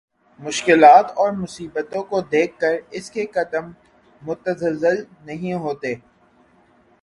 [0.39, 3.71] مشکلات اور مصیبتوں کو دیکھ کر اس کے قدم
[4.21, 5.93] متزلزل نہیں ہوتے